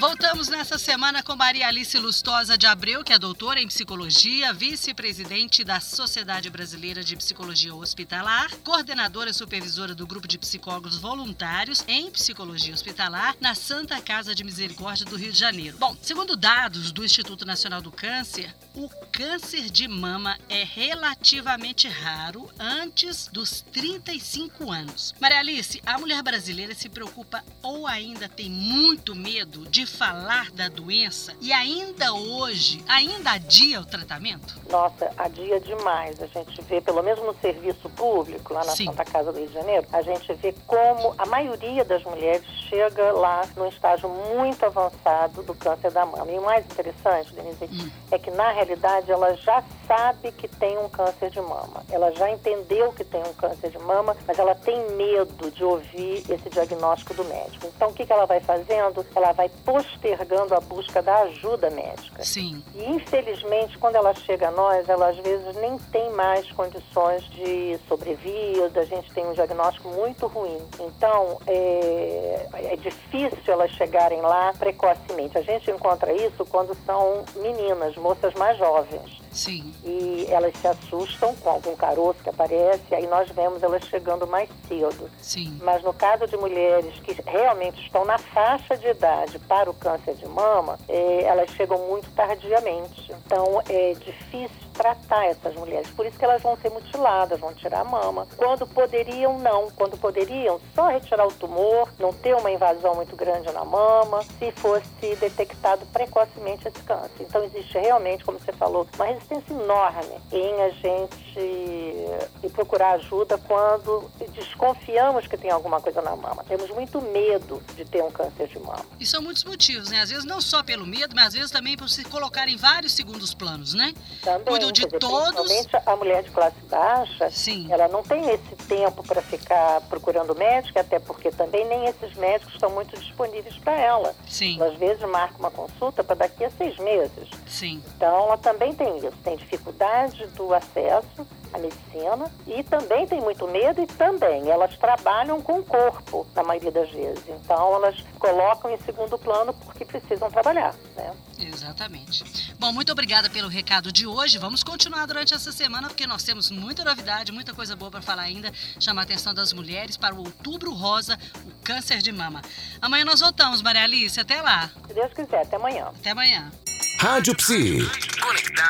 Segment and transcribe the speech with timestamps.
[0.00, 5.62] Voltamos nessa semana com Maria Alice Lustosa de Abreu, que é doutora em psicologia, vice-presidente
[5.62, 12.10] da Sociedade Brasileira de Psicologia Hospitalar, coordenadora e supervisora do grupo de psicólogos voluntários em
[12.10, 15.76] psicologia hospitalar na Santa Casa de Misericórdia do Rio de Janeiro.
[15.76, 22.50] Bom, segundo dados do Instituto Nacional do Câncer, o câncer de mama é relativamente raro
[22.58, 25.14] antes dos 35 anos.
[25.20, 30.68] Maria Alice, a mulher brasileira se preocupa ou ainda tem muito medo de falar da
[30.68, 34.58] doença e ainda hoje, ainda adia o tratamento?
[34.70, 36.20] Nossa, adia demais.
[36.22, 38.86] A gente vê, pelo menos no serviço público, lá na Sim.
[38.86, 43.12] Santa Casa do Rio de Janeiro, a gente vê como a maioria das mulheres chega
[43.12, 46.30] lá num estágio muito avançado do câncer da mama.
[46.30, 47.90] E o mais interessante, Denise, hum.
[48.10, 51.82] é que na realidade ela já sabe que tem um câncer de mama.
[51.90, 56.22] Ela já entendeu que tem um câncer de mama, mas ela tem medo de ouvir
[56.30, 57.66] esse diagnóstico do médico.
[57.74, 59.04] Então o que, que ela vai fazendo?
[59.16, 62.22] Ela vai postergando a busca da ajuda médica.
[62.22, 62.62] Sim.
[62.72, 67.76] E infelizmente, quando ela chega a nós, ela às vezes nem tem mais condições de
[67.88, 70.58] sobrevida, a gente tem um diagnóstico muito ruim.
[70.78, 75.36] Então, é, é difícil elas chegarem lá precocemente.
[75.36, 79.19] A gente encontra isso quando são meninas, moças mais jovens.
[79.30, 79.72] Sim.
[79.84, 84.48] E elas se assustam com algum caroço que aparece, aí nós vemos elas chegando mais
[84.68, 85.10] cedo.
[85.20, 85.58] Sim.
[85.62, 90.14] Mas no caso de mulheres que realmente estão na faixa de idade para o câncer
[90.14, 93.12] de mama, é, elas chegam muito tardiamente.
[93.24, 95.90] Então é difícil tratar essas mulheres.
[95.90, 98.26] Por isso que elas vão ser mutiladas, vão tirar a mama.
[98.34, 99.70] Quando poderiam, não.
[99.72, 104.50] Quando poderiam, só retirar o tumor, não ter uma invasão muito grande na mama, se
[104.52, 107.10] fosse detectado precocemente esse câncer.
[107.20, 114.10] Então existe realmente, como você falou, uma resistência enorme em a gente procurar ajuda quando
[114.34, 116.44] desconfiamos que tem alguma coisa na mama.
[116.44, 118.84] Temos muito medo de ter um câncer de mama.
[118.98, 120.00] E são muitos motivos, né?
[120.00, 122.92] Às vezes não só pelo medo, mas às vezes também por se colocar em vários
[122.92, 123.94] segundos planos, né?
[124.22, 125.40] Também de dizer, todos.
[125.40, 127.66] Principalmente a mulher de classe baixa, Sim.
[127.70, 132.52] ela não tem esse tempo para ficar procurando médico, até porque também nem esses médicos
[132.54, 134.14] estão muito disponíveis para ela.
[134.28, 134.56] Sim.
[134.60, 137.28] Ela, às vezes marca uma consulta para daqui a seis meses.
[137.48, 137.82] Sim.
[137.96, 143.46] Então ela também tem isso, tem dificuldade do acesso à medicina e também tem muito
[143.48, 147.22] medo e também elas trabalham com o corpo na maioria das vezes.
[147.28, 151.12] Então elas colocam em segundo plano porque precisam trabalhar, né?
[151.38, 152.54] Exatamente.
[152.58, 154.38] Bom, muito obrigada pelo recado de hoje.
[154.38, 158.22] Vamos continuar durante essa semana porque nós temos muita novidade, muita coisa boa para falar
[158.22, 158.52] ainda.
[158.78, 162.42] Chamar a atenção das mulheres para o Outubro Rosa, o câncer de mama.
[162.80, 164.20] Amanhã nós voltamos, Maria Alice.
[164.20, 164.70] Até lá.
[164.86, 165.86] Se Deus quiser, até amanhã.
[165.98, 166.50] Até amanhã.
[166.98, 168.09] Rádio Psi.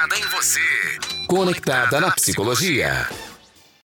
[0.01, 0.61] Conectada em você.
[1.27, 3.07] Conectada na psicologia.